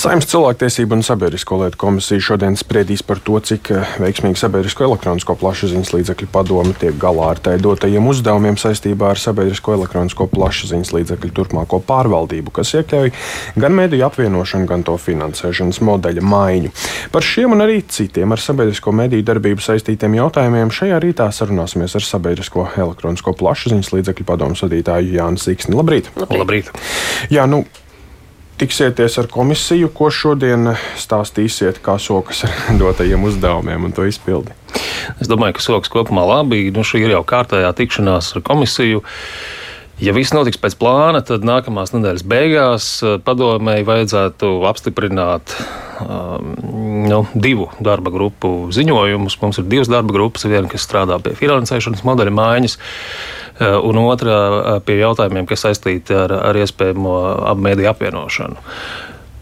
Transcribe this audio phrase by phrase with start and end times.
[0.00, 5.34] Saimnes cilvēktiesību un sabiedrisko lietu komisija šodien spriedīs par to, cik eh, veiksmīgi sabiedrisko elektronisko
[5.36, 11.30] plašsaziņas līdzekļu padome tiek galā ar tai dotajiem uzdevumiem saistībā ar sabiedrisko elektronisko plašsaziņas līdzekļu
[11.36, 13.12] turpmāko pārvaldību, kas iekļauj
[13.60, 16.72] gan mediju apvienošanu, gan to finansēšanas modeļa maiņu.
[17.12, 22.08] Par šiem un arī citiem ar sabiedrisko mediju darbību saistītiem jautājumiem šajā rītā sarunāsimies ar
[22.08, 25.76] sabiedrisko elektronisko plašsaziņas līdzekļu padomu vadītāju Jānu Siksni.
[25.76, 26.08] Labrīt!
[26.16, 26.40] Labrīt!
[26.40, 26.74] Labrīt.
[27.36, 27.66] Jā, nu,
[28.60, 34.56] tiksieties ar komisiju, ko šodien stāstīsiet, kā sokas ar dotajiem uzdevumiem un to izpildi?
[35.20, 36.68] Es domāju, ka sokas kopumā labi.
[36.74, 39.02] Nu, šī ir jau kārtējā tikšanās ar komisiju.
[40.00, 45.52] Ja viss notiks pēc plāna, tad nākamās nedēļas beigās eh, padomēji vajadzētu apstiprināt
[46.00, 46.54] um,
[47.04, 49.36] nu, divu darba grupu ziņojumus.
[49.42, 52.78] Mums ir divas darba grupas, viena, kas strādā pie finansēšanas modeļa maiņas
[53.60, 57.16] un otrā eh, pie jautājumiem, kas saistīti ar, ar iespējamo
[57.52, 58.66] apmēdīju apvienošanu.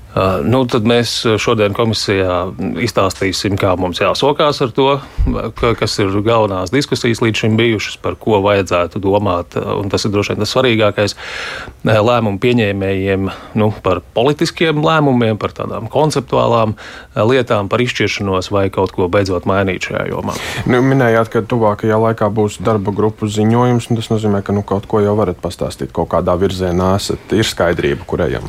[0.09, 2.49] Uh, nu, tad mēs šodien komisijā
[2.81, 4.87] izstāstīsim, kā mums jāsokās ar to,
[5.79, 9.59] kas ir galvenās diskusijas līdz šim bijušas, par ko vajadzētu domāt.
[9.59, 13.29] Un tas ir droši vien tas svarīgākais uh, lēmumu pieņēmējiem
[13.61, 19.49] nu, par politiskiem lēmumiem, par tādām konceptuālām uh, lietām, par izšķiršanos vai kaut ko beidzot
[19.49, 20.39] mainīt šajā jomā.
[20.69, 23.91] Nu, minējāt, ka tuvākajā laikā būs darba grupu ziņojums.
[23.99, 28.09] Tas nozīmē, ka nu, kaut ko jau varat pastāstīt, kaut kādā virzienā esat, ir skaidrība,
[28.09, 28.49] kur ejam.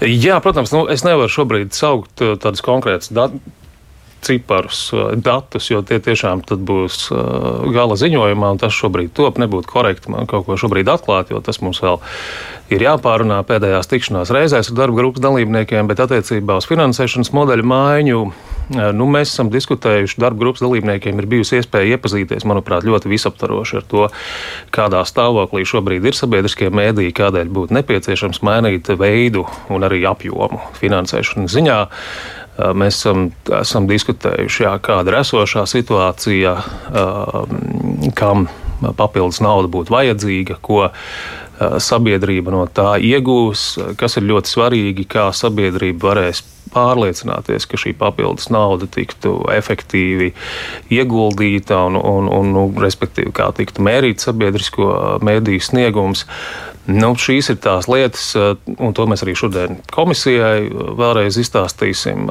[0.00, 3.58] Jā, protams, nu, es nevaru šobrīd saukt uh, tādus konkrētus datus
[4.20, 9.40] ciparus, uh, datus, jo tie tiešām būs uh, gala ziņojumā, un tas šobrīd top.
[9.40, 12.00] Nebūtu korekti man kaut ko šobrīd atklāt, jo tas mums vēl
[12.70, 18.22] ir jāpārunā pēdējās tikšanās reizēs ar darba grupas dalībniekiem, bet attiecībā uz finansēšanas modeļu maiņu
[18.70, 23.86] Nu, mēs esam diskutējuši, darba grupas dalībniekiem ir bijusi iespēja iepazīties, manuprāt, ļoti visaptvaroši ar
[23.90, 24.04] to,
[24.74, 29.42] kādā stāvoklī šobrīd ir sabiedriskie mēdīji, kādēļ būtu nepieciešams mainīt veidu
[29.74, 31.80] un arī apjomu finansēšanas ziņā.
[32.76, 36.54] Mēs esam, esam diskutējuši, jā, kāda ir esošā situācija,
[38.18, 38.46] kam
[39.00, 40.86] papildus nauda būtu vajadzīga, ko
[41.60, 43.66] sabiedrība no tā iegūs,
[44.00, 46.42] kas ir ļoti svarīgi, kā sabiedrība varēs
[46.74, 50.32] pārliecināties, ka šī papildus nauda tiktu efektīvi
[50.94, 54.90] ieguldīta un, un, un, un nu, respektīvi, kā tiktu mērīt sabiedrisko
[55.26, 56.26] mēdīju sniegums.
[56.90, 62.24] Nu, šīs ir tās lietas, un to mēs arī šodien komisijai vēlreiz izstāstīsim,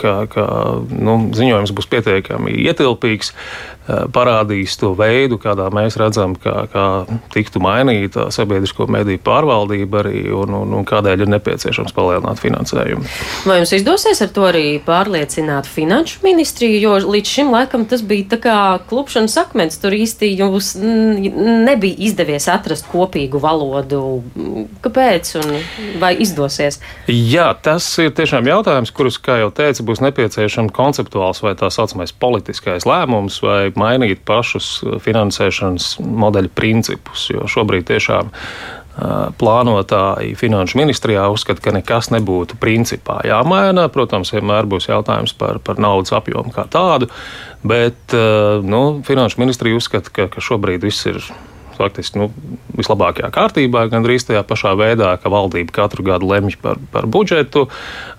[0.00, 0.46] ka, ka
[0.90, 3.32] nu, ziņojums būs pietiekami ietilpīgs.
[3.82, 6.84] Eh, parādīs to veidu, kādā mēs redzam, kā, kā
[7.34, 13.02] tiktu mainīta sabiedrisko mediju pārvaldība arī un, un, un kādēļ ir nepieciešams palielināt finansējumu.
[13.50, 18.28] Vai jums izdosies ar to arī pārliecināt finanšu ministriju, jo līdz šim laikam tas bija
[18.36, 24.04] tā kā klupšanas akmens, tur īsti jums nebija izdevies atrast kopīgu valodu.
[24.86, 25.58] Kāpēc un
[25.98, 26.78] vai izdosies?
[27.10, 32.14] Jā, tas ir tiešām jautājums, kurus, kā jau teicu, būs nepieciešams konceptuāls vai tā saucamais
[32.14, 40.36] politiskais lēmums vai vajag mainīt pašus uh, finansēšanas modeļu principus, jo šobrīd tiešām uh, plānotāji
[40.36, 43.88] finanšu ministrijā uzskata, ka nekas nebūtu principā jāmaina.
[43.88, 47.08] Protams, vienmēr būs jautājums par, par naudas apjomu kā tādu,
[47.62, 51.22] bet uh, nu, finanšu ministrija uzskata, ka, ka šobrīd viss ir
[51.76, 52.28] faktiski nu,
[52.76, 57.66] vislabākajā kārtībā, gandrīz tajā pašā veidā, ka valdība katru gadu lemj par, par budžetu,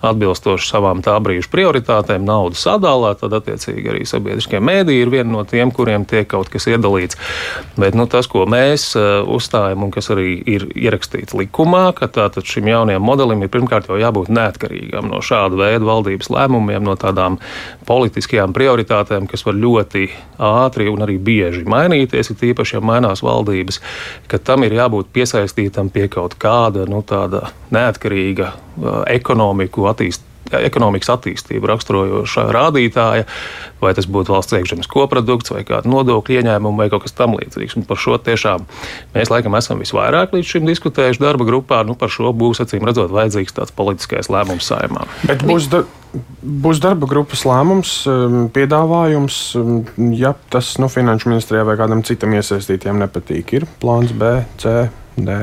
[0.04, 5.44] atbilstoši savām tā brīža prioritātēm, naudu sadalā, tad attiecīgi arī sabiedriskie mēdīji ir viena no
[5.48, 7.18] tiem, kuriem tiek kaut kas iedalīts.
[7.80, 12.46] Bet nu, tas, ko mēs uh, uzstājam un kas arī ir ierakstīts likumā, ka tātad
[12.48, 17.40] šim jaunajam modelim ir pirmkārt jau jābūt neatkarīgam no šāda veida valdības lēmumiem, no tādām
[17.88, 20.08] politiskajām prioritātēm, kas var ļoti
[20.44, 23.80] ātri un arī bieži mainīties, ir tīpaši, ja mainās valdība valdības,
[24.30, 27.02] ka tam ir jābūt piesaistītam pie kaut kāda nu,
[27.74, 33.24] neatkarīga uh, ekonomiku attīstības ekonomikas attīstību raksturojoša rādītāja,
[33.80, 37.78] vai tas būtu valsts iekšzemes koprodukts, vai kāda nodokļu ieņēmuma, vai kaut kas tamlīdzīgs.
[37.88, 38.66] Par šo tiešām
[39.16, 41.82] mēs laikam esam visvairāk līdz šim diskutējuši darba grupā.
[41.88, 45.08] Nu, par šo būs acīm redzot vajadzīgs tāds politiskais lēmums saimā.
[45.24, 45.84] Bet būs da
[46.64, 49.38] būs darba grupas lēmums, um, piedāvājums.
[49.58, 49.82] Um,
[50.14, 55.38] ja tas nu, finanšu ministrijā vai kādam citam iesaistītiem nepatīk, ir plāns B, C, D.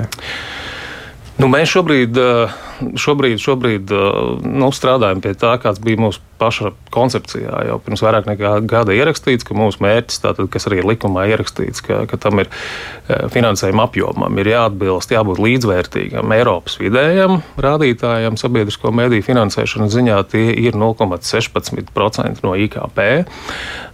[1.41, 6.71] Nu, mēs šobrīd, uh, šobrīd, šobrīd uh, nu, strādājam pie tā, kāds bija mūsu paša
[6.93, 11.83] koncepcijā jau pirms vairāk nekā gada ierakstīts, ka mūsu mērķis, tātad, kas arī likumā ierakstīts,
[11.85, 18.93] ka, ka tam ir e, finansējuma apjomam, ir jāatbilst, jābūt līdzvērtīgam Eiropas vidējam rādītājam sabiedrisko
[18.95, 20.17] mediju finansēšanas ziņā.
[20.33, 23.01] Tie ir 0,16% no IKP.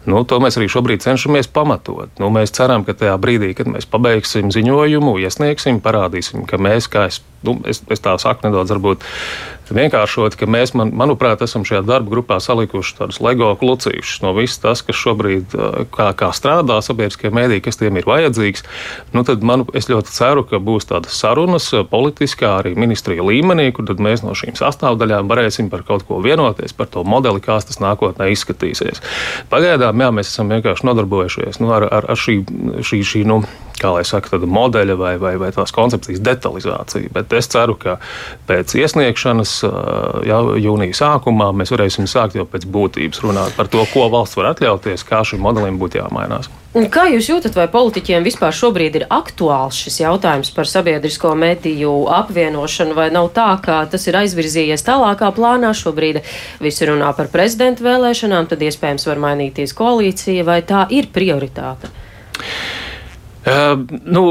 [0.07, 2.13] Nu, to mēs arī šobrīd cenšamies pamatot.
[2.21, 7.09] Nu, mēs ceram, ka tajā brīdī, kad mēs pabeigsim ziņojumu, iesniegsim, parādīsim, ka mēs, kā
[7.11, 9.05] es, nu, es, es tā saku nedaudz, varbūt
[9.73, 14.61] vienkāršot, ka mēs, man, manuprāt, esam šajā darba grupā salikuši tādus LEGO klucīšus no viss
[14.63, 15.55] tas, kas šobrīd
[15.93, 18.65] kā, kā strādā sabiedriskie mēdī, kas tiem ir vajadzīgs.
[19.15, 23.89] Nu, tad man, es ļoti ceru, ka būs tādas sarunas politiskā arī ministrija līmenī, kur
[24.03, 28.29] mēs no šīm sastāvdaļām varēsim par kaut ko vienoties, par to modeli, kā tas nākotnē
[28.33, 29.01] izskatīsies.
[29.51, 32.41] Pagaidām jā, mēs esam vienkārši nodarbojušies nu, ar, ar, ar šī,
[32.85, 33.41] šī, šī nu,
[33.77, 37.11] kā lai saka, tāda modeļa vai, vai, vai tās koncepcijas detalizācija.
[37.13, 37.97] Bet es ceru, ka
[38.49, 44.07] pēc iesniegšanas jau jūnija sākumā mēs varēsim sākt jau pēc būtības runāt par to, ko
[44.13, 46.49] valsts var atļauties, kā šim modelim būtu jāmainās.
[46.93, 52.93] Kā jūs jūtat, vai politiķiem vispār šobrīd ir aktuāls šis jautājums par sabiedrisko mediju apvienošanu,
[52.97, 55.71] vai nav tā, ka tas ir aizvirzījies tālākā plānā?
[55.73, 56.21] Šobrīd
[56.61, 61.89] visi runā par prezidentu vēlēšanām, tad iespējams var mainīties koalīcija, vai tā ir prioritāte?
[63.47, 64.23] Uh, nu,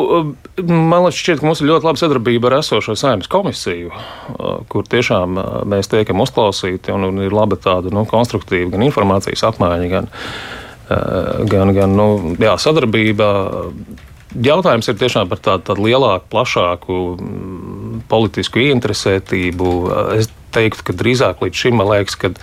[0.69, 5.39] man šķiet, ka mums ir ļoti laba sadarbība ar esošo saimnes komisiju, uh, kur tiešām
[5.41, 10.11] uh, mēs tiekam uzklausīti un, un ir laba tāda nu, konstruktīva gan informācijas apmaiņa, gan,
[11.49, 12.09] gan, gan nu,
[12.43, 13.31] jā, sadarbība.
[14.37, 19.71] Jautājums ir tiešām par tādu, tādu lielāku, plašāku mm, politisku ieinteresētību.
[20.19, 22.35] Es teiktu, ka drīzāk līdz šim man liekas, ka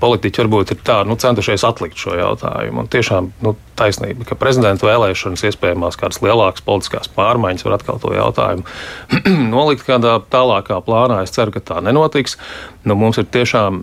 [0.00, 2.86] politiķi varbūt ir tā, nu, centušies atlikt šo jautājumu.
[2.86, 8.12] Un tiešām nu, taisnība, ka prezidenta vēlēšanas, iespējamās kādas lielākas politiskās pārmaiņas, var atkal to
[8.16, 8.66] jautājumu
[9.54, 11.22] nolikt kādā tālākā plānā.
[11.24, 12.38] Es ceru, ka tā nenotiks.
[12.86, 13.82] Nu, mums ir tiešām,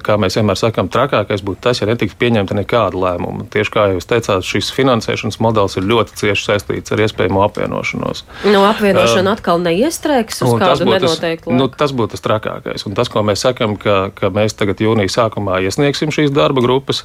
[0.00, 3.44] kā mēs vienmēr sakām, trakākais būtu tas, ja netiktu pieņemta nekāda lēmuma.
[3.52, 8.24] Tieši kā jūs teicāt, šis finansēšanas modelis ir ļoti cieši saistīts ar iespējamo apvienošanos.
[8.48, 11.56] Nu, apvienošana uh, atkal neiestrēgs uz kādu nenoteiktu laiku.
[11.56, 12.86] Nu, tas būtu tas trakākais.
[12.88, 17.04] Un tas, ko mēs sakām, ka, ka mēs tagad jūnija sākumā iesniegsim šīs darba grupas.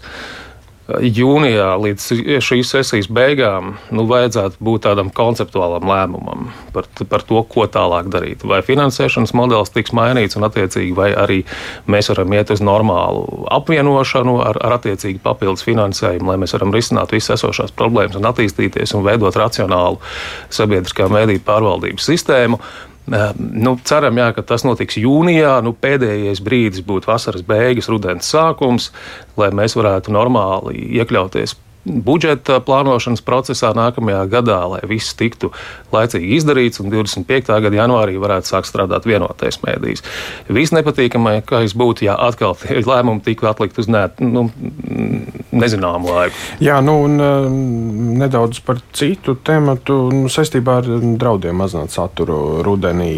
[0.86, 2.04] Jūnijā līdz
[2.46, 8.46] šīs sesijas beigām nu, vajadzētu būt tādam konceptuālam lēmumam par, par to, ko tālāk darīt.
[8.46, 11.40] Vai finansēšanas modelis tiks mainīts, un attiecīgi, vai arī
[11.90, 17.18] mēs varam iet uz normālu apvienošanu ar, ar attiecīgi papildus finansējumu, lai mēs varam risināt
[17.18, 19.98] visas esošās problēmas un attīstīties un veidot racionālu
[20.54, 22.62] sabiedriskā mēdīņu pārvaldības sistēmu.
[23.06, 25.60] Nu, ceram, jā, ka tas notiks jūnijā.
[25.66, 28.90] Nu, pēdējais brīdis būtu vasaras beigas, rudens sākums,
[29.38, 31.54] lai mēs varētu normāli iekļauties
[31.86, 35.52] budžeta plānošanas procesā nākamajā gadā, lai viss tiktu
[35.94, 37.54] laicīgi izdarīts un 25.
[37.66, 40.04] gada janvārī varētu sākt strādāt vienotais mēdījis.
[40.50, 42.58] Visnepatīkamākais būtu, ja atkal
[42.90, 44.48] lēmumi tiktu atlikt uz ne, nu,
[45.56, 46.42] nezināmu laiku.
[46.66, 47.48] Jā, nu un uh,
[48.20, 50.90] nedaudz par citu tematu nu, saistībā ar
[51.22, 53.14] draudiem mazināt saturu rudenī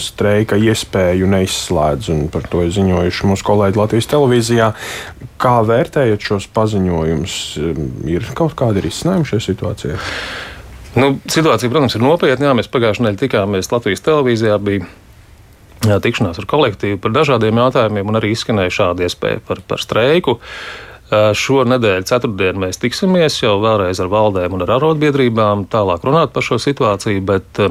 [0.00, 4.70] streika iespēju neizslēdz, un par to ir ziņojuši mūsu kolēģi Latvijas televīzijā.
[5.42, 7.36] Kā vērtējat šos paziņojumus?
[8.08, 9.98] Ir kaut kādi risinājumi šajā situācijā?
[10.98, 12.50] Nu, situācija, protams, ir nopietna.
[12.50, 14.58] Jā, mēs pagājušajā nedēļā tikāmies Latvijas televīzijā.
[14.62, 14.88] Bija
[15.88, 20.38] jā, tikšanās ar kolektīvu par dažādiem jautājumiem, un arī izskanēja šāda iespēja par, par streiku.
[21.12, 26.60] Šonadēļ, ceturtdien, mēs tiksimies jau vēlreiz ar valdēm un ar arotbiedrībām, tālāk runāt par šo
[26.62, 27.24] situāciju.
[27.28, 27.64] Bet,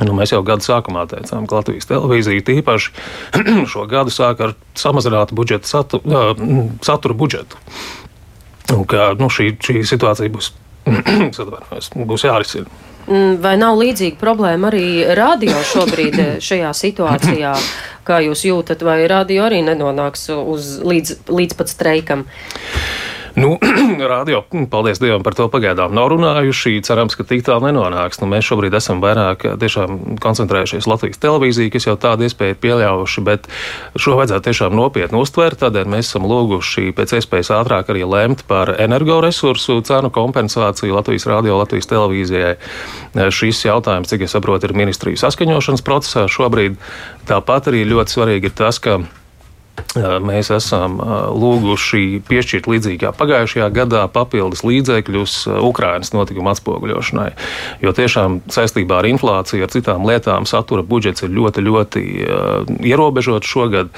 [0.00, 2.92] Nu, mēs jau gada sākumā teicām, ka Latvijas televīzija tīpaši
[3.72, 5.98] šo gadu sāk ar samazinātu budžeta satu,
[6.86, 7.58] satura budžetu.
[8.74, 10.52] Un ka nu, šī, šī situācija būs,
[12.12, 12.70] būs jārisina.
[13.10, 14.84] Mm, vai nav līdzīga problēma arī
[15.18, 17.54] radio šobrīd eh, šajā situācijā?
[18.06, 22.24] Kā jūs jūtat, vai radio arī nenonāks uz, līdz, līdz pat streikam?
[23.40, 23.58] Nu,
[24.12, 26.82] radio, paldies Dievam par to pagaidām nav runājuši.
[26.84, 28.18] Cerams, ka tik tālu nenonāks.
[28.20, 33.24] Nu, mēs šobrīd esam vairāk tiešām koncentrējušies Latvijas televīziju, kas jau tādu iespēju ir pieļāvuši,
[33.24, 33.48] bet
[33.96, 35.56] šo vajadzētu tiešām nopietni uztvert.
[35.62, 41.56] Tādēļ mēs esam lūguši pēc iespējas ātrāk arī lemt par energoresursu cenu kompensāciju Latvijas radio,
[41.62, 42.58] Latvijas televīzijai.
[43.32, 46.76] Šis jautājums, cik es saprotu, ir ministriju saskaņošanas procesā šobrīd.
[47.30, 49.00] Tāpat arī ļoti svarīgi ir tas, ka
[50.22, 55.36] Mēs esam lūguši piešķirt līdzīgi kā pagājušajā gadā papildus līdzekļus
[55.66, 57.30] Ukraiņas notikumu atspoguļošanai.
[57.82, 62.04] Jo tiešām saistībā ar inflāciju, ar citām lietām, satura budžets ir ļoti, ļoti
[62.92, 63.90] ierobežots šogad.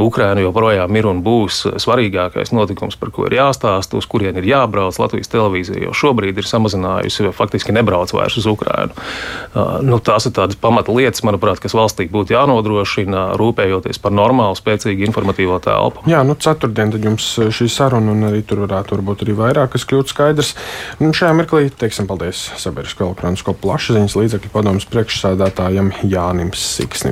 [0.00, 4.96] Ukraina joprojām ir un būs svarīgākais notikums, par ko ir jāstāsta, uz kurien ir jābrauc.
[5.00, 8.96] Latvijas televīzija jau šobrīd ir samazinājusi, jo faktiski nebrauc vairs uz Ukrainu.
[9.54, 14.58] Uh, nu, tās ir tādas pamata lietas, manuprāt, kas valstī būtu jānodrošina, rūpējoties par normālu,
[14.58, 16.04] spēcīgu informatīvo telpu.
[16.10, 20.14] Jā, nu, ceturtdien jums šī saruna, un arī tur varētu būt arī vairāk, kas kļūtu
[20.14, 20.54] skaidrs.
[21.00, 27.08] Nu, šajā mirklī teiksim paldies Sabiedrisko elektronisko plašsaziņas līdzekļu padomus priekšsādātājam Jānim Siksnim.